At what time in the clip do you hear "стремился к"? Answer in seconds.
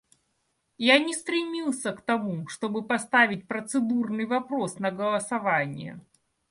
1.13-2.01